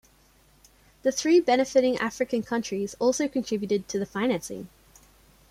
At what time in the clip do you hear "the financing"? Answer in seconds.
3.99-4.67